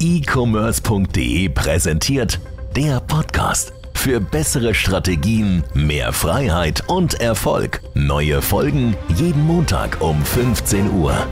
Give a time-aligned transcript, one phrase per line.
[0.00, 2.40] e-commerce.de präsentiert
[2.74, 3.74] der Podcast.
[3.92, 7.82] Für bessere Strategien, mehr Freiheit und Erfolg.
[7.92, 11.26] Neue Folgen jeden Montag um 15 Uhr.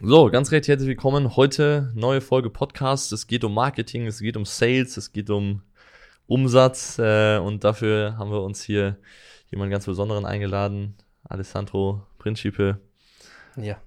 [0.00, 1.34] So, ganz recht herzlich willkommen.
[1.34, 3.10] Heute neue Folge Podcast.
[3.12, 5.62] Es geht um Marketing, es geht um Sales, es geht um
[6.26, 8.98] Umsatz äh, und dafür haben wir uns hier
[9.50, 10.96] jemanden ganz Besonderen eingeladen.
[11.24, 12.80] Alessandro Principe.
[13.56, 13.78] Ja.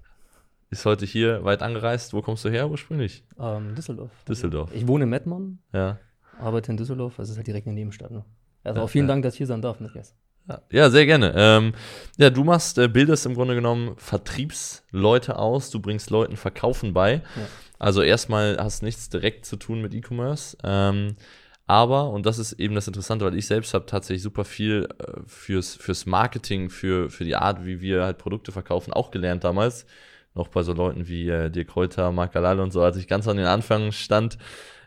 [0.75, 2.11] Ist heute hier weit angereist.
[2.13, 3.23] Wo kommst du her ursprünglich?
[3.39, 4.11] Ähm, Düsseldorf.
[4.27, 4.71] Düsseldorf.
[4.73, 5.99] Ich wohne in Mettmann, Ja.
[6.37, 8.11] arbeite in Düsseldorf, das ist halt direkt in der Nebenstadt.
[8.11, 8.25] Ne?
[8.61, 9.13] Also Ja, auch vielen ja.
[9.13, 10.13] Dank, dass ich hier sein darf, Matthias.
[10.49, 11.31] Ja, Ja, sehr gerne.
[11.33, 11.73] Ähm,
[12.17, 17.21] ja, du machst, äh, bildest im Grunde genommen Vertriebsleute aus, du bringst Leuten Verkaufen bei.
[17.79, 20.57] Also erstmal hast nichts direkt zu tun mit E-Commerce.
[20.61, 21.15] Ähm,
[21.67, 25.21] aber, und das ist eben das Interessante, weil ich selbst habe tatsächlich super viel äh,
[25.25, 29.85] fürs, fürs Marketing, für, für die Art, wie wir halt Produkte verkaufen, auch gelernt damals.
[30.35, 33.27] Noch bei so Leuten wie äh, Dirk Kräuter, Marc Galal und so, als ich ganz
[33.27, 34.37] an den Anfang stand.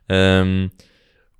[0.09, 0.71] Ähm,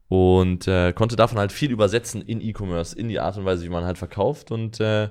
[0.09, 3.69] und äh, konnte davon halt viel übersetzen in E-Commerce, in die Art und Weise, wie
[3.69, 4.51] man halt verkauft.
[4.51, 5.11] Und äh,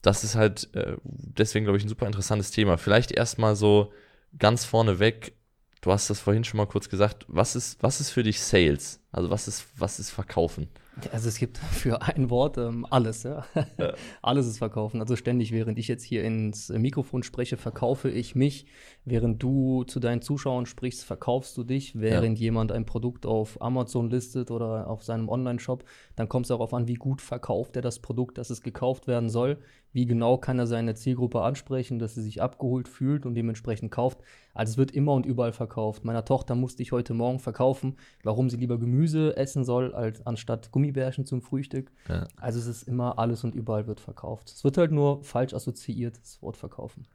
[0.00, 2.78] das ist halt äh, deswegen, glaube ich, ein super interessantes Thema.
[2.78, 3.92] Vielleicht erstmal so
[4.38, 5.34] ganz vorneweg,
[5.80, 9.00] du hast das vorhin schon mal kurz gesagt, was ist, was ist für dich Sales?
[9.10, 10.68] Also was ist, was ist Verkaufen?
[11.10, 13.44] Also es gibt für ein Wort ähm, alles, ja.
[14.22, 15.00] alles ist verkaufen.
[15.00, 18.66] Also ständig, während ich jetzt hier ins Mikrofon spreche, verkaufe ich mich.
[19.04, 21.98] Während du zu deinen Zuschauern sprichst, verkaufst du dich.
[21.98, 26.74] Während jemand ein Produkt auf Amazon listet oder auf seinem Online-Shop, dann kommt es darauf
[26.74, 29.58] an, wie gut verkauft er das Produkt, dass es gekauft werden soll.
[29.92, 34.20] Wie genau kann er seine Zielgruppe ansprechen, dass sie sich abgeholt fühlt und dementsprechend kauft.
[34.54, 36.04] Also es wird immer und überall verkauft.
[36.04, 40.70] Meiner Tochter musste ich heute Morgen verkaufen, warum sie lieber Gemüse essen soll, als anstatt
[40.70, 41.90] Gummibärchen zum Frühstück.
[42.08, 42.28] Ja.
[42.36, 44.50] Also es ist immer alles und überall wird verkauft.
[44.50, 47.06] Es wird halt nur falsch assoziiert, das Wort verkaufen.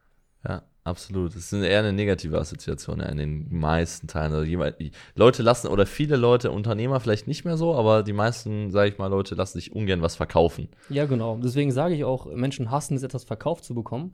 [0.47, 1.35] Ja, absolut.
[1.35, 4.31] Es ist eher eine negative Assoziation ja, in den meisten Teilen.
[4.33, 4.75] Also jemand,
[5.15, 8.97] Leute lassen, oder viele Leute, Unternehmer vielleicht nicht mehr so, aber die meisten, sage ich
[8.97, 10.69] mal, Leute lassen sich ungern was verkaufen.
[10.89, 11.37] Ja, genau.
[11.37, 14.13] Deswegen sage ich auch, Menschen hassen es, etwas verkauft zu bekommen.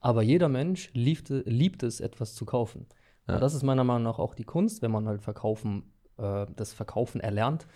[0.00, 2.86] Aber jeder Mensch liebt, liebt es, etwas zu kaufen.
[3.26, 3.34] Ja.
[3.34, 6.72] Und das ist meiner Meinung nach auch die Kunst, wenn man halt verkaufen, äh, das
[6.72, 7.66] Verkaufen erlernt,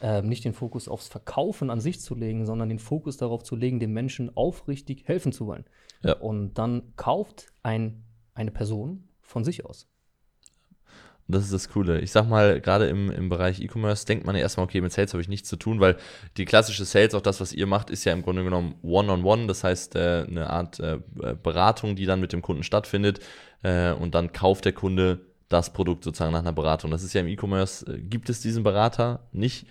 [0.00, 3.56] äh, nicht den Fokus aufs Verkaufen an sich zu legen, sondern den Fokus darauf zu
[3.56, 5.64] legen, dem Menschen aufrichtig helfen zu wollen.
[6.02, 6.14] Ja.
[6.18, 8.04] Und dann kauft ein,
[8.34, 9.91] eine Person von sich aus.
[11.28, 12.00] Und das ist das Coole.
[12.00, 15.12] Ich sag mal, gerade im, im Bereich E-Commerce denkt man ja erstmal, okay, mit Sales
[15.12, 15.96] habe ich nichts zu tun, weil
[16.36, 19.46] die klassische Sales, auch das, was ihr macht, ist ja im Grunde genommen One-on-One.
[19.46, 20.98] Das heißt, äh, eine Art äh,
[21.42, 23.20] Beratung, die dann mit dem Kunden stattfindet.
[23.62, 25.20] Äh, und dann kauft der Kunde
[25.52, 26.90] das Produkt sozusagen nach einer Beratung.
[26.90, 29.66] Das ist ja im E-Commerce, äh, gibt es diesen Berater nicht,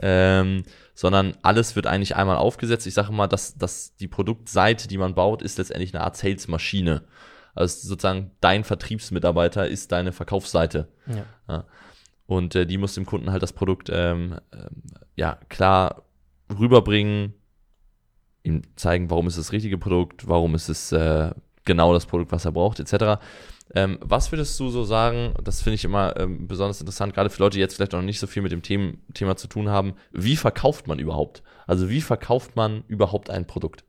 [0.00, 0.64] ähm,
[0.94, 2.86] sondern alles wird eigentlich einmal aufgesetzt.
[2.86, 7.02] Ich sage mal, dass, dass die Produktseite, die man baut, ist letztendlich eine Art Sales-Maschine.
[7.56, 10.88] Also sozusagen dein Vertriebsmitarbeiter ist deine Verkaufsseite.
[11.06, 11.24] Ja.
[11.48, 11.64] Ja.
[12.26, 14.82] Und äh, die muss dem Kunden halt das Produkt ähm, ähm,
[15.14, 16.02] ja klar
[16.56, 17.34] rüberbringen,
[18.42, 21.30] ihm zeigen, warum ist das richtige Produkt, warum ist es äh,
[21.64, 23.20] genau das Produkt, was er braucht, etc.
[23.74, 27.42] Ähm, was würdest du so sagen, das finde ich immer ähm, besonders interessant, gerade für
[27.42, 29.94] Leute, die jetzt vielleicht noch nicht so viel mit dem Themen, Thema zu tun haben,
[30.12, 31.42] wie verkauft man überhaupt?
[31.66, 33.84] Also wie verkauft man überhaupt ein Produkt?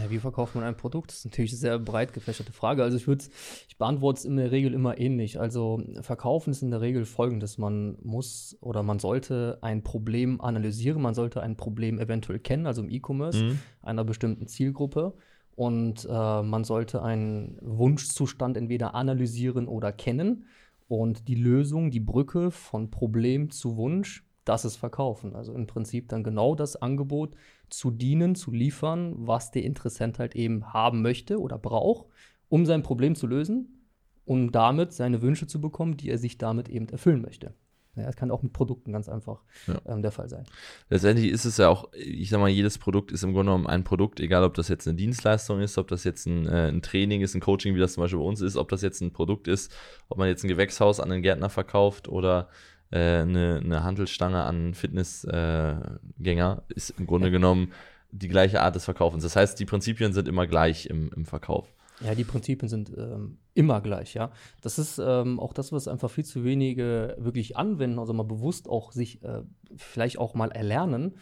[0.00, 1.10] Ja, wie verkauft man ein Produkt?
[1.10, 2.82] Das ist natürlich eine sehr breit gefächerte Frage.
[2.82, 3.24] Also ich würde,
[3.68, 5.38] ich beantworte es in der Regel immer ähnlich.
[5.38, 7.58] Also verkaufen ist in der Regel folgendes.
[7.58, 12.82] Man muss oder man sollte ein Problem analysieren, man sollte ein Problem eventuell kennen, also
[12.82, 13.58] im E-Commerce, Mhm.
[13.82, 15.14] einer bestimmten Zielgruppe.
[15.54, 20.46] Und äh, man sollte einen Wunschzustand entweder analysieren oder kennen.
[20.88, 25.34] Und die Lösung, die Brücke von Problem zu Wunsch, das ist Verkaufen.
[25.36, 27.34] Also im Prinzip dann genau das Angebot
[27.68, 32.06] zu dienen, zu liefern, was der Interessent halt eben haben möchte oder braucht,
[32.48, 33.88] um sein Problem zu lösen
[34.24, 37.54] und damit seine Wünsche zu bekommen, die er sich damit eben erfüllen möchte.
[37.94, 39.78] Ja, das kann auch mit Produkten ganz einfach Ja.
[39.84, 40.44] ähm, der Fall sein.
[40.88, 43.84] Letztendlich ist es ja auch, ich sag mal, jedes Produkt ist im Grunde genommen ein
[43.84, 47.20] Produkt, egal ob das jetzt eine Dienstleistung ist, ob das jetzt ein, äh, ein Training
[47.20, 49.46] ist, ein Coaching, wie das zum Beispiel bei uns ist, ob das jetzt ein Produkt
[49.46, 49.70] ist,
[50.08, 52.48] ob man jetzt ein Gewächshaus an einen Gärtner verkauft oder
[52.96, 57.72] eine, eine Handelsstange an Fitnessgänger, äh, ist im Grunde genommen
[58.10, 59.22] die gleiche Art des Verkaufens.
[59.22, 61.72] Das heißt, die Prinzipien sind immer gleich im, im Verkauf.
[62.04, 64.32] Ja, die Prinzipien sind ähm, immer gleich, ja.
[64.60, 68.68] Das ist ähm, auch das, was einfach viel zu wenige wirklich anwenden, also mal bewusst
[68.68, 69.42] auch sich äh,
[69.76, 71.14] vielleicht auch mal erlernen.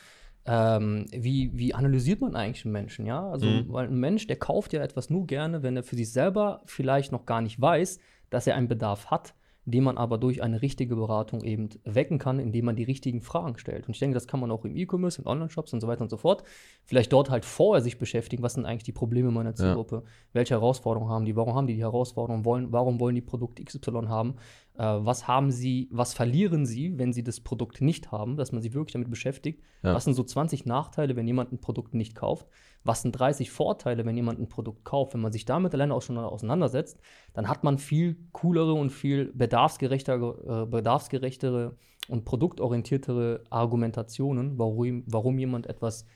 [0.46, 3.28] Ähm, wie, wie analysiert man eigentlich einen Menschen, ja?
[3.28, 3.66] Also, Mhm.
[3.68, 7.12] weil ein Mensch, der kauft ja etwas nur gerne, wenn er für sich selber vielleicht
[7.12, 7.98] noch gar nicht weiß,
[8.30, 9.34] dass er einen Bedarf hat,
[9.70, 13.58] die man aber durch eine richtige Beratung eben wecken kann, indem man die richtigen Fragen
[13.58, 13.86] stellt.
[13.86, 16.10] Und ich denke, das kann man auch im E-Commerce, in Online-Shops und so weiter und
[16.10, 16.44] so fort.
[16.84, 20.10] Vielleicht dort halt vorher sich beschäftigen, was sind eigentlich die Probleme meiner Zielgruppe, ja.
[20.32, 24.06] welche Herausforderungen haben die, warum haben die die Herausforderungen, wollen, warum wollen die Produkt XY
[24.08, 24.34] haben,
[24.74, 28.62] äh, was haben sie, was verlieren sie, wenn sie das Produkt nicht haben, dass man
[28.62, 29.94] sich wirklich damit beschäftigt, ja.
[29.94, 32.46] was sind so 20 Nachteile, wenn jemand ein Produkt nicht kauft,
[32.84, 35.14] was sind 30 Vorteile, wenn jemand ein Produkt kauft.
[35.14, 36.98] Wenn man sich damit alleine auch schon auseinandersetzt,
[37.34, 41.76] dann hat man viel coolere und viel bedarfsgerechtere, äh, bedarfsgerechtere
[42.08, 46.06] und produktorientiertere Argumentationen, warum, warum jemand etwas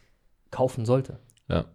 [0.50, 1.18] kaufen sollte.
[1.48, 1.66] Ja.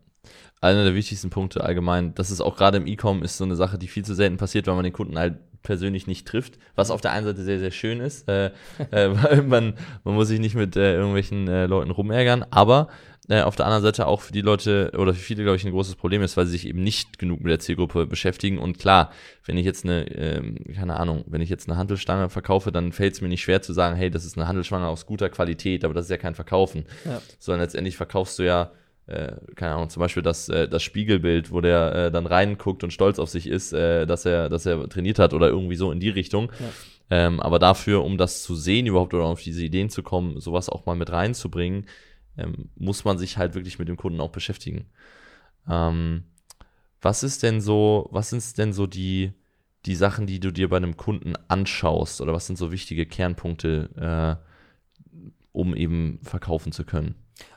[0.62, 3.78] Einer der wichtigsten Punkte allgemein, das ist auch gerade im E-Com, ist so eine Sache,
[3.78, 7.02] die viel zu selten passiert, weil man den Kunden halt persönlich nicht trifft, was auf
[7.02, 8.52] der einen Seite sehr, sehr schön ist, äh, äh,
[8.92, 9.74] weil man,
[10.04, 12.90] man muss sich nicht mit äh, irgendwelchen äh, Leuten rumärgern, aber
[13.30, 15.72] äh, auf der anderen Seite auch für die Leute oder für viele, glaube ich, ein
[15.72, 18.58] großes Problem ist, weil sie sich eben nicht genug mit der Zielgruppe beschäftigen.
[18.58, 19.12] Und klar,
[19.46, 23.14] wenn ich jetzt eine, ähm, keine Ahnung, wenn ich jetzt eine Handelstange verkaufe, dann fällt
[23.14, 25.94] es mir nicht schwer zu sagen, hey, das ist eine Handelsstange aus guter Qualität, aber
[25.94, 26.86] das ist ja kein Verkaufen.
[27.06, 27.22] Ja.
[27.38, 28.72] Sondern letztendlich verkaufst du ja
[29.10, 32.92] äh, keine Ahnung, zum Beispiel das, äh, das Spiegelbild, wo der äh, dann reinguckt und
[32.92, 36.00] stolz auf sich ist, äh, dass er, dass er trainiert hat oder irgendwie so in
[36.00, 36.52] die Richtung.
[36.60, 36.70] Ja.
[37.10, 40.70] Ähm, aber dafür, um das zu sehen überhaupt oder auf diese Ideen zu kommen, sowas
[40.70, 41.88] auch mal mit reinzubringen,
[42.38, 44.86] ähm, muss man sich halt wirklich mit dem Kunden auch beschäftigen.
[45.68, 46.26] Ähm,
[47.02, 49.32] was ist denn so, was sind denn so die,
[49.86, 54.40] die Sachen, die du dir bei einem Kunden anschaust oder was sind so wichtige Kernpunkte,
[54.42, 54.50] äh,
[55.52, 57.16] um eben verkaufen zu können?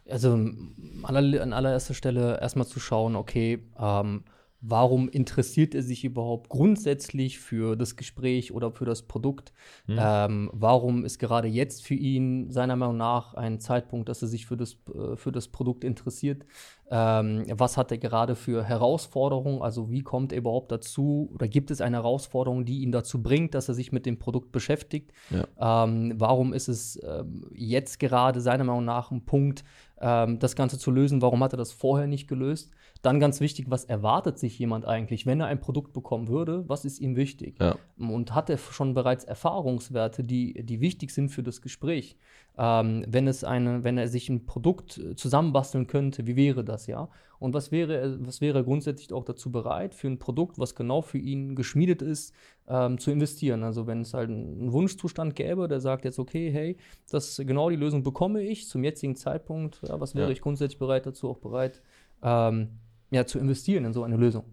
[0.08, 4.24] Also an allererster Stelle erstmal zu schauen, okay, ähm,
[4.62, 9.52] warum interessiert er sich überhaupt grundsätzlich für das Gespräch oder für das Produkt?
[9.86, 9.96] Hm.
[9.98, 14.46] Ähm, warum ist gerade jetzt für ihn seiner Meinung nach ein Zeitpunkt, dass er sich
[14.46, 16.44] für das, äh, für das Produkt interessiert?
[16.90, 19.62] Ähm, was hat er gerade für Herausforderungen?
[19.62, 21.30] Also wie kommt er überhaupt dazu?
[21.34, 24.52] Oder gibt es eine Herausforderung, die ihn dazu bringt, dass er sich mit dem Produkt
[24.52, 25.10] beschäftigt?
[25.30, 25.84] Ja.
[25.84, 29.64] Ähm, warum ist es ähm, jetzt gerade seiner Meinung nach ein Punkt,
[30.02, 31.22] ähm, das Ganze zu lösen?
[31.22, 32.72] Warum hat er das vorher nicht gelöst?
[33.00, 36.68] Dann ganz wichtig, was erwartet sich jemand eigentlich, wenn er ein Produkt bekommen würde?
[36.68, 37.56] Was ist ihm wichtig?
[37.60, 37.76] Ja.
[37.98, 42.18] Und hat er schon bereits Erfahrungswerte, die, die wichtig sind für das Gespräch?
[42.58, 47.08] Ähm, wenn, es eine, wenn er sich ein Produkt zusammenbasteln könnte, wie wäre das, ja?
[47.42, 51.18] Und was wäre, was wäre grundsätzlich auch dazu bereit, für ein Produkt, was genau für
[51.18, 52.32] ihn geschmiedet ist,
[52.68, 53.64] ähm, zu investieren?
[53.64, 56.76] Also wenn es halt einen Wunschzustand gäbe, der sagt jetzt, okay, hey,
[57.10, 60.32] das genau die Lösung bekomme ich zum jetzigen Zeitpunkt, ja, was wäre ja.
[60.32, 61.82] ich grundsätzlich bereit dazu, auch bereit,
[62.22, 62.78] ähm,
[63.10, 64.44] ja, zu investieren in so eine Lösung.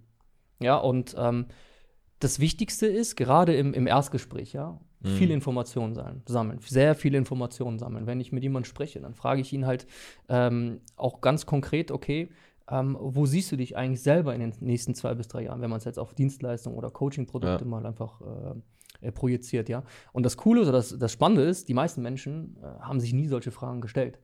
[0.60, 1.46] Ja, und ähm,
[2.18, 5.10] das Wichtigste ist, gerade im, im Erstgespräch, ja, mhm.
[5.10, 5.94] viele Informationen
[6.26, 8.08] sammeln, sehr viele Informationen sammeln.
[8.08, 9.86] Wenn ich mit jemandem spreche, dann frage ich ihn halt
[10.28, 12.30] ähm, auch ganz konkret, okay,
[12.70, 15.70] ähm, wo siehst du dich eigentlich selber in den nächsten zwei bis drei Jahren, wenn
[15.70, 17.70] man es jetzt auf Dienstleistungen oder Coaching-Produkte ja.
[17.70, 19.84] mal einfach äh, äh, projiziert, ja.
[20.12, 23.28] Und das Coole oder das, das Spannende ist, die meisten Menschen äh, haben sich nie
[23.28, 24.20] solche Fragen gestellt.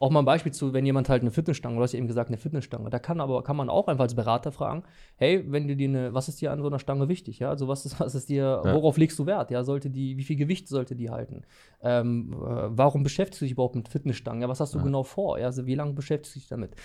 [0.00, 2.30] Auch mal ein Beispiel zu, wenn jemand halt eine Fitnessstange, du hast ja eben gesagt,
[2.30, 4.82] eine Fitnessstange, da kann aber, kann man auch einfach als Berater fragen,
[5.16, 7.68] hey, wenn du dir eine, was ist dir an so einer Stange wichtig, ja, also
[7.68, 8.74] was ist, was ist dir, ja.
[8.74, 11.42] worauf legst du Wert, ja, sollte die, wie viel Gewicht sollte die halten,
[11.82, 12.36] ähm, äh,
[12.70, 14.84] warum beschäftigst du dich überhaupt mit Fitnessstangen, ja, was hast du ja.
[14.84, 16.76] genau vor, ja, also wie lange beschäftigst du dich damit,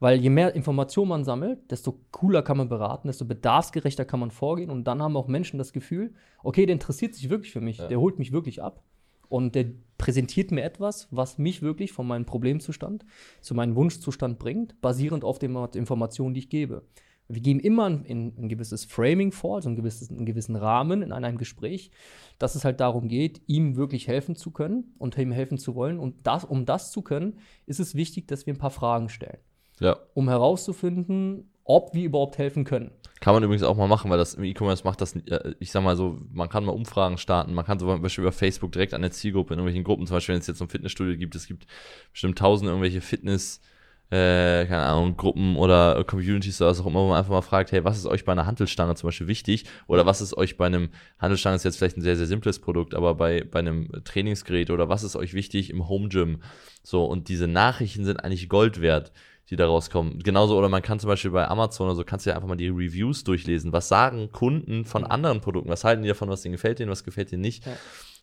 [0.00, 4.32] weil je mehr Informationen man sammelt, desto cooler kann man beraten, desto bedarfsgerechter kann man
[4.32, 6.12] vorgehen und dann haben auch Menschen das Gefühl,
[6.42, 7.86] okay, der interessiert sich wirklich für mich, ja.
[7.86, 8.82] der holt mich wirklich ab
[9.28, 9.66] und der
[9.98, 13.04] präsentiert mir etwas, was mich wirklich von meinem Problemzustand
[13.40, 16.82] zu meinem Wunschzustand bringt, basierend auf den Informationen, die ich gebe.
[17.26, 21.10] Wir geben immer ein, ein, gewisses Framing vor, also ein gewisses, einen gewissen Rahmen in
[21.10, 21.90] einem Gespräch,
[22.38, 25.98] dass es halt darum geht, ihm wirklich helfen zu können und ihm helfen zu wollen.
[25.98, 29.38] Und das, um das zu können, ist es wichtig, dass wir ein paar Fragen stellen.
[29.80, 29.96] Ja.
[30.12, 32.90] Um herauszufinden, ob wir überhaupt helfen können.
[33.24, 35.82] Kann man übrigens auch mal machen, weil das im E-Commerce macht das, äh, ich sag
[35.82, 39.00] mal so, man kann mal Umfragen starten, man kann zum Beispiel über Facebook direkt an
[39.00, 41.46] der Zielgruppe in irgendwelchen Gruppen, zum Beispiel wenn es jetzt so ein Fitnessstudio gibt, es
[41.46, 41.66] gibt
[42.12, 43.62] bestimmt tausend irgendwelche Fitness-
[44.10, 47.72] äh, keine Ahnung, Gruppen oder Communities oder was auch immer, wo man einfach mal fragt,
[47.72, 49.64] hey, was ist euch bei einer Handelstange zum Beispiel wichtig?
[49.86, 52.94] Oder was ist euch bei einem, Handelstange ist jetzt vielleicht ein sehr, sehr simples Produkt,
[52.94, 56.42] aber bei, bei einem Trainingsgerät oder was ist euch wichtig im Home Gym?
[56.82, 59.12] So, und diese Nachrichten sind eigentlich Gold wert
[59.50, 60.20] die da rauskommen.
[60.20, 62.56] Genauso, oder man kann zum Beispiel bei Amazon oder so, kannst du ja einfach mal
[62.56, 63.72] die Reviews durchlesen.
[63.72, 65.68] Was sagen Kunden von anderen Produkten?
[65.68, 67.66] Was halten die davon, was denen gefällt denen, was gefällt denen nicht?
[67.66, 67.72] Ja.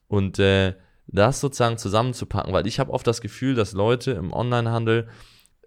[0.07, 0.73] Und äh,
[1.07, 5.09] das sozusagen zusammenzupacken, weil ich habe oft das Gefühl, dass Leute im Onlinehandel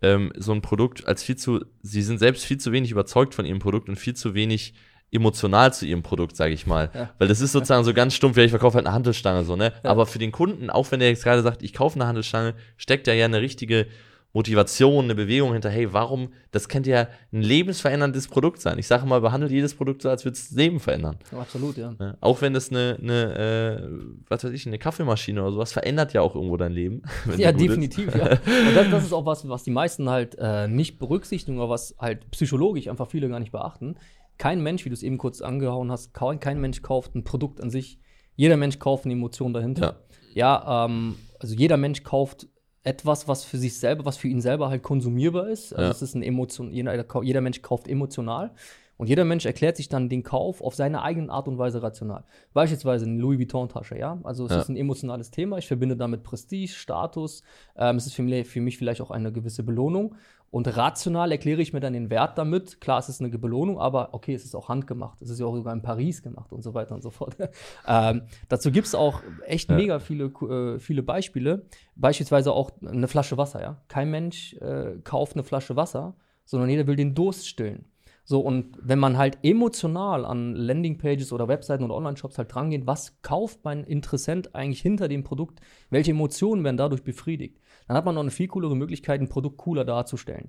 [0.03, 3.45] ähm, so ein Produkt als viel zu, sie sind selbst viel zu wenig überzeugt von
[3.45, 4.75] ihrem Produkt und viel zu wenig
[5.13, 6.91] emotional zu ihrem Produkt, sage ich mal.
[6.93, 7.11] Ja.
[7.19, 9.73] Weil das ist sozusagen so ganz stumpf, ja, ich verkaufe halt eine Handelsstange so, ne?
[9.83, 9.91] Ja.
[9.91, 13.07] Aber für den Kunden, auch wenn der jetzt gerade sagt, ich kaufe eine Handelsstange, steckt
[13.07, 13.87] da ja eine richtige
[14.35, 18.81] Motivation, eine Bewegung hinter, hey, warum, das könnte ja ein lebensveränderndes Produkt sein.
[18.81, 21.17] Ich sage mal, behandelt jedes Produkt so, als würde es das Leben verändern.
[21.31, 21.93] Ja, absolut, ja.
[21.93, 22.19] Ne?
[22.21, 23.89] Auch wenn das eine, eine äh,
[24.29, 27.03] was weiß ich, eine Kaffeemaschine oder sowas verändert ja auch irgendwo dein Leben.
[27.39, 27.69] Ja, gut ist.
[27.69, 28.33] definitiv, ja.
[28.33, 31.95] Und das, das ist auch was, was die meisten halt äh, nicht berücksichtigen, oder was
[31.99, 33.97] halt psychologisch einfach viele gar nicht beachten.
[34.37, 37.61] Kein Mensch, wie du es eben kurz angehauen hast, kein, kein Mensch kauft ein Produkt
[37.61, 38.01] an sich.
[38.35, 40.03] Jeder Mensch kauft eine Emotion dahinter.
[40.35, 42.49] Ja, ähm, also jeder Mensch kauft
[42.85, 45.73] etwas, was für sich selber, was für ihn selber halt konsumierbar ist.
[45.73, 45.91] Also Ja.
[45.91, 48.53] es ist ein Emotion, jeder, jeder Mensch kauft emotional.
[48.97, 52.23] Und jeder Mensch erklärt sich dann den Kauf auf seine eigene Art und Weise rational.
[52.53, 54.21] Beispielsweise eine Louis Vuitton-Tasche, ja.
[54.23, 54.61] Also es Ja.
[54.61, 55.59] ist ein emotionales Thema.
[55.59, 57.43] Ich verbinde damit Prestige, Status.
[57.75, 60.15] Ähm, es ist für mich, für mich vielleicht auch eine gewisse Belohnung.
[60.55, 62.81] Und rational erkläre ich mir dann den Wert damit.
[62.81, 65.21] Klar, es ist eine Belohnung, aber okay, es ist auch handgemacht.
[65.21, 67.37] Es ist ja auch sogar in Paris gemacht und so weiter und so fort.
[67.89, 69.75] ähm, dazu gibt es auch echt Ja.
[69.75, 71.67] mega viele, äh, viele Beispiele.
[71.97, 73.83] Beispielsweise auch eine Flasche Wasser, ja.
[73.89, 77.87] Kein Mensch äh, kauft eine Flasche Wasser, sondern jeder will den Durst stillen.
[78.27, 83.21] So, und wenn man halt emotional an Landingpages oder Webseiten oder Online-Shops halt drangeht, was
[83.21, 85.61] kauft mein Interessent eigentlich hinter dem Produkt?
[85.91, 87.61] Welche Emotionen werden dadurch befriedigt?
[87.87, 90.49] Dann hat man noch eine viel coolere Möglichkeit, ein Produkt cooler darzustellen.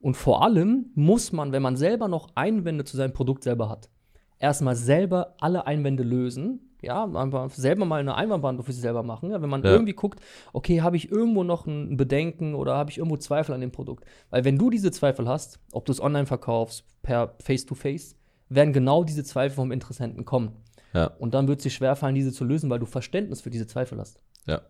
[0.00, 3.90] Und vor allem muss man, wenn man selber noch Einwände zu seinem Produkt selber hat,
[4.38, 6.69] erstmal selber alle Einwände lösen.
[6.82, 9.30] Ja, einfach selber mal eine Einwandbehandlung für sich selber machen.
[9.30, 9.70] Ja, wenn man Ja.
[9.72, 10.20] irgendwie guckt,
[10.52, 14.04] okay, habe ich irgendwo noch ein Bedenken oder habe ich irgendwo Zweifel an dem Produkt?
[14.30, 18.16] Weil wenn du diese Zweifel hast, ob du es online verkaufst, per Face-to-Face,
[18.48, 20.52] werden genau diese Zweifel vom Interessenten kommen.
[20.92, 21.06] Ja.
[21.18, 23.98] Und dann wird es dir schwerfallen, diese zu lösen, weil du Verständnis für diese Zweifel
[23.98, 24.22] hast.
[24.46, 24.60] Ja.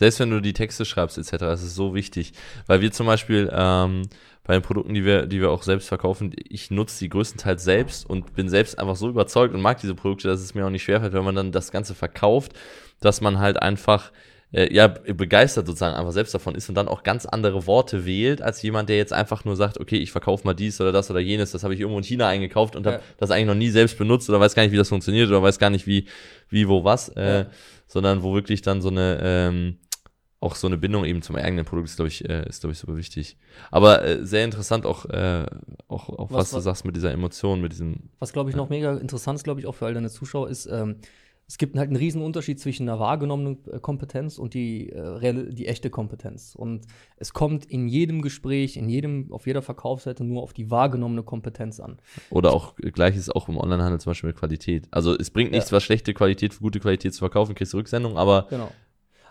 [0.00, 2.32] Selbst wenn du die Texte schreibst, etc., das ist so wichtig.
[2.66, 4.08] Weil wir zum Beispiel ähm,
[4.44, 8.08] bei den Produkten, die wir, die wir auch selbst verkaufen, ich nutze die größtenteils selbst
[8.08, 10.84] und bin selbst einfach so überzeugt und mag diese Produkte, dass es mir auch nicht
[10.84, 12.52] schwerfällt, wenn man dann das Ganze verkauft,
[13.00, 14.10] dass man halt einfach
[14.52, 18.40] äh, ja, begeistert sozusagen einfach selbst davon ist und dann auch ganz andere Worte wählt,
[18.40, 21.20] als jemand, der jetzt einfach nur sagt, okay, ich verkaufe mal dies oder das oder
[21.20, 22.92] jenes, das habe ich irgendwo in China eingekauft und Ja.
[22.94, 25.42] habe das eigentlich noch nie selbst benutzt oder weiß gar nicht, wie das funktioniert oder
[25.42, 26.06] weiß gar nicht, wie,
[26.48, 27.46] wie wo, was, äh, Ja.
[27.86, 29.76] sondern wo wirklich dann so eine, ähm,
[30.40, 32.78] auch so eine Bindung eben zum eigenen Produkt ist, glaube ich, äh, ist, glaube ich,
[32.78, 33.36] super wichtig.
[33.70, 35.44] Aber äh, sehr interessant auch, äh,
[35.88, 38.70] auch, auch was, Was- du sagst mit dieser Emotion, mit diesem, Was, glaube ich, noch
[38.70, 40.96] mega interessant ist, glaube ich, auch für all deine Zuschauer, ist, ähm,
[41.46, 45.66] es gibt halt einen riesen Unterschied zwischen einer wahrgenommenen äh, Kompetenz und die, äh, die
[45.66, 46.54] echte Kompetenz.
[46.54, 51.22] Und es kommt in jedem Gespräch, in jedem, auf jeder Verkaufsseite nur auf die wahrgenommene
[51.24, 51.98] Kompetenz an.
[52.30, 54.86] oder auch äh, gleiches auch im Onlinehandel zum Beispiel mit Qualität.
[54.92, 55.76] Also es bringt nichts, Ja.
[55.76, 58.70] was schlechte Qualität für gute Qualität zu verkaufen, kriegst du Rücksendung, aber Genau.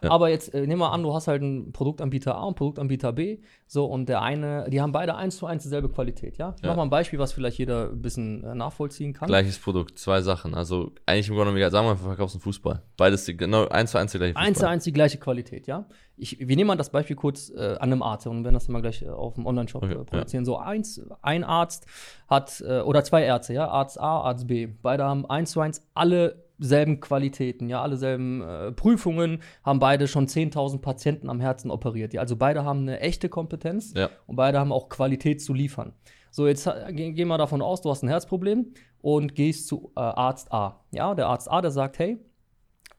[0.01, 0.11] Ja.
[0.11, 3.39] Aber jetzt äh, nehmen wir an, du hast halt einen Produktanbieter A und Produktanbieter B,
[3.67, 6.53] so und der eine, die haben beide eins zu eins dieselbe Qualität, ja?
[6.57, 6.69] Ich Ja.
[6.69, 9.27] Mach mal ein Beispiel, was vielleicht jeder ein bisschen äh, nachvollziehen kann.
[9.27, 10.55] gleiches Produkt, zwei Sachen.
[10.55, 12.81] Also eigentlich im Grunde genommen, sagen wir, mal, du verkaufst einen Fußball.
[12.97, 15.85] Beides die, genau eins zu eins die gleiche Eins zu eins die gleiche Qualität, ja.
[16.21, 18.73] Ich, wir nehmen mal das Beispiel kurz äh, an einem Arzt und werden das dann
[18.73, 20.43] mal gleich äh, auf dem Online-Shop Okay, äh, produzieren.
[20.43, 21.85] So eins, ein Arzt
[22.27, 24.67] hat, äh, oder zwei Ärzte, ja, Arzt A, Arzt B.
[24.67, 30.07] Beide haben eins zu eins alle selben Qualitäten, ja, alle selben äh, Prüfungen, haben beide
[30.07, 32.13] schon 10.000 Patienten am Herzen operiert.
[32.13, 34.09] Ja, also beide haben eine echte Kompetenz Ja.
[34.27, 35.93] und beide haben auch Qualität zu liefern.
[36.31, 39.91] So, jetzt äh, gehen gehen wir davon aus, du hast ein Herzproblem und gehst zu
[39.95, 40.83] äh, Arzt A.
[40.91, 42.17] Ja, der Arzt A, der sagt, hey,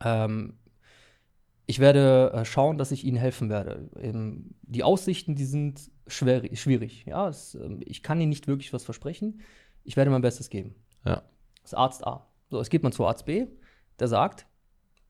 [0.04, 0.56] ähm,
[1.66, 3.88] ich werde äh, schauen, dass ich Ihnen helfen werde.
[4.00, 7.04] Ähm, die Aussichten, die sind schwer, schwierig.
[7.06, 9.40] Ja, es, ähm, ich kann Ihnen nicht wirklich was versprechen.
[9.84, 10.74] Ich werde mein Bestes geben.
[11.04, 11.22] Ja.
[11.62, 12.26] Das ist Arzt A.
[12.50, 13.46] So, jetzt geht man zu Arzt B,
[13.98, 14.46] der sagt,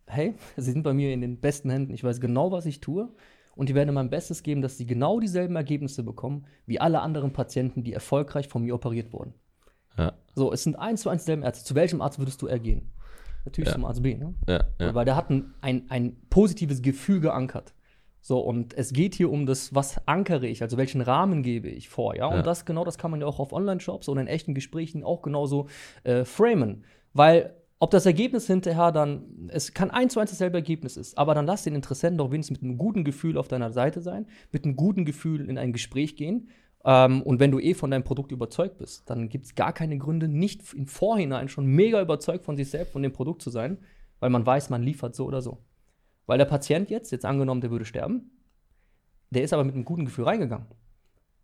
[0.06, 1.92] hey, Sie sind bei mir in den besten Händen.
[1.94, 3.08] Ich weiß genau, was ich tue.
[3.56, 7.32] Und ich werde mein Bestes geben, dass Sie genau dieselben Ergebnisse bekommen, wie alle anderen
[7.32, 9.34] Patienten, die erfolgreich von mir operiert wurden.
[9.98, 10.12] Ja.
[10.34, 11.64] So, es sind eins zu eins dieselben Ärzte.
[11.64, 12.92] Zu welchem Arzt würdest du eher gehen?
[13.44, 13.74] Natürlich Ja.
[13.74, 14.34] zum Arzt B, ne?
[14.48, 14.94] Ja, ja.
[14.94, 17.74] Weil der hat ein, ein, ein positives Gefühl geankert.
[18.22, 21.88] So, und es geht hier um das, was ankere ich, also welchen Rahmen gebe ich
[21.88, 22.30] vor, ja.
[22.30, 22.36] Ja.
[22.36, 25.22] Und das genau, das kann man ja auch auf Online-Shops oder in echten Gesprächen auch
[25.22, 25.68] genauso
[26.04, 26.84] äh, framen.
[27.12, 31.34] Weil ob das Ergebnis hinterher dann, es kann eins zu eins dasselbe Ergebnis ist, aber
[31.34, 34.64] dann lass den Interessenten doch wenigstens mit einem guten Gefühl auf deiner Seite sein, mit
[34.64, 36.50] einem guten Gefühl in ein Gespräch gehen.
[36.84, 39.96] Ähm, und wenn du eh von deinem Produkt überzeugt bist, dann gibt es gar keine
[39.96, 43.78] Gründe, nicht im Vorhinein schon mega überzeugt von sich selbst, von dem Produkt zu sein,
[44.18, 45.64] weil man weiß, man liefert so oder so.
[46.26, 48.30] Weil der Patient jetzt, jetzt angenommen, der würde sterben,
[49.30, 50.66] der ist aber mit einem guten Gefühl reingegangen.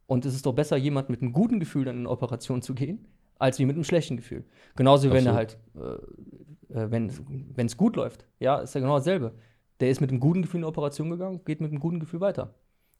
[0.06, 2.74] Und es ist doch besser, jemand mit einem guten Gefühl dann in eine Operation zu
[2.74, 3.08] gehen,
[3.38, 4.44] als wie mit einem schlechten Gefühl.
[4.76, 8.96] Genauso wie wenn er halt, äh, äh, wenn es gut läuft, ja, ist ja genau
[8.96, 9.32] dasselbe.
[9.80, 12.20] Der ist mit einem guten Gefühl in eine Operation gegangen, geht mit einem guten Gefühl
[12.20, 12.54] weiter.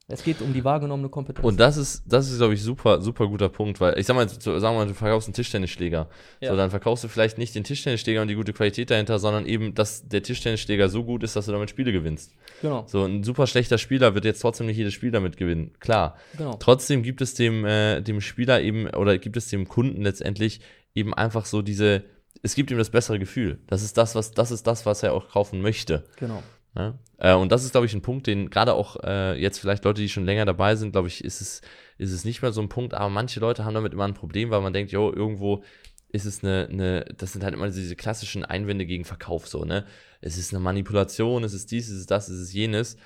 [0.09, 1.45] Es geht um die wahrgenommene Kompetenz.
[1.45, 4.27] Und das ist, das ist, glaube ich, super, super guter Punkt, weil ich sag mal,
[4.29, 6.07] so, sagen wir mal, du verkaufst einen Tischtennisschläger.
[6.39, 6.51] Ja.
[6.51, 9.75] So, dann verkaufst du vielleicht nicht den Tischtennisschläger und die gute Qualität dahinter, sondern eben,
[9.75, 12.33] dass der Tischtennisschläger so gut ist, dass du damit Spiele gewinnst.
[12.61, 15.73] genau, So, ein super schlechter Spieler wird jetzt trotzdem nicht jedes Spiel damit gewinnen.
[15.81, 16.15] Klar.
[16.37, 16.55] genau.
[16.57, 20.61] Trotzdem gibt es dem, äh, dem Spieler eben, oder gibt es dem Kunden letztendlich
[20.95, 22.05] eben einfach so diese,
[22.43, 23.59] es gibt ihm das bessere Gefühl.
[23.67, 26.05] Das ist das, was, das ist das, was er auch kaufen möchte.
[26.15, 26.41] genau.
[26.77, 26.99] Ja?
[27.17, 30.01] Äh, und das ist, glaube ich, ein Punkt, den gerade auch äh, jetzt vielleicht Leute,
[30.01, 31.61] die schon länger dabei sind, glaube ich, ist es,
[31.97, 34.51] ist es nicht mehr so ein Punkt, aber manche Leute haben damit immer ein Problem,
[34.51, 35.63] weil man denkt, jo, irgendwo
[36.09, 39.85] ist es eine, eine, das sind halt immer diese klassischen Einwände gegen Verkauf, so, ne?
[40.21, 42.97] Es ist eine Manipulation, es ist dies, es ist das, es ist jenes.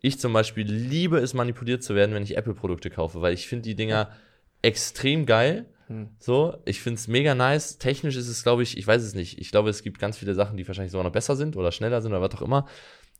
[0.00, 3.62] Ich zum Beispiel liebe es, manipuliert zu werden, wenn ich Apple-Produkte kaufe, weil ich finde
[3.62, 4.10] die Dinger
[4.60, 5.66] extrem geil.
[5.88, 6.08] Hm.
[6.18, 7.78] So, ich finde es mega nice.
[7.78, 9.38] Technisch ist es, glaube ich, ich weiß es nicht.
[9.38, 12.00] Ich glaube, es gibt ganz viele Sachen, die wahrscheinlich sogar noch besser sind oder schneller
[12.02, 12.66] sind oder was auch immer.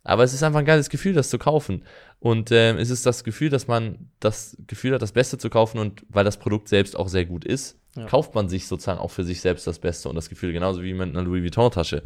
[0.03, 1.83] Aber es ist einfach ein geiles Gefühl, das zu kaufen.
[2.19, 5.77] Und ähm, es ist das Gefühl, dass man das Gefühl hat, das Beste zu kaufen
[5.79, 8.05] und weil das Produkt selbst auch sehr gut ist, Ja.
[8.07, 10.93] kauft man sich sozusagen auch für sich selbst das Beste und das Gefühl, genauso wie
[10.93, 12.03] mit einer Louis Vuitton-Tasche.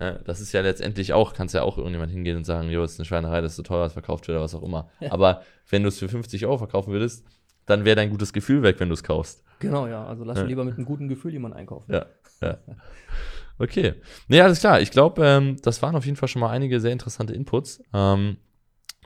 [0.00, 2.98] Ja, das ist ja letztendlich auch, kannst ja auch irgendjemand hingehen und sagen, jo, ist
[2.98, 4.88] eine Schweinerei, das ist so teuer, das verkauft wird oder was auch immer.
[5.10, 7.24] Aber wenn du es für 50 Euro verkaufen würdest,
[7.66, 9.44] dann wäre dein gutes Gefühl weg, wenn du es kaufst.
[9.60, 10.04] Genau, ja.
[10.04, 10.44] Also lass Ja.
[10.44, 11.92] lieber mit einem guten Gefühl jemanden einkaufen.
[11.92, 12.06] Ja,
[12.42, 12.58] ja.
[13.58, 13.94] Okay.
[14.28, 14.80] Nee, alles klar.
[14.80, 17.82] Ich glaube, ähm, das waren auf jeden Fall schon mal einige sehr interessante Inputs.
[17.92, 18.38] Ähm,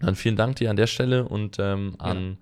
[0.00, 2.38] dann vielen Dank dir an der Stelle und ähm, an,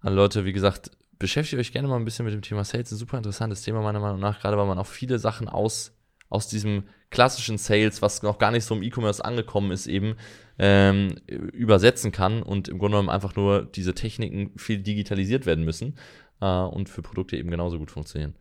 [0.00, 2.92] an Leute, wie gesagt, beschäftigt euch gerne mal ein bisschen mit dem Thema Sales.
[2.92, 5.96] Ein super interessantes Thema meiner Meinung nach, gerade weil man auch viele Sachen aus,
[6.28, 10.16] aus diesem klassischen Sales, was noch gar nicht so im E-Commerce angekommen ist, eben
[10.58, 15.96] ähm, übersetzen kann und im Grunde genommen einfach nur diese Techniken viel digitalisiert werden müssen
[16.40, 18.34] äh, und für Produkte eben genauso gut funktionieren.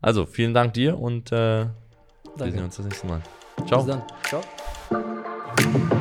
[0.00, 1.66] Also, vielen Dank dir und äh,
[2.36, 2.56] wir Danke.
[2.56, 3.20] sehen uns das nächste Mal.
[3.66, 3.82] Ciao.
[3.82, 4.02] Bis dann.
[4.24, 6.00] Ciao.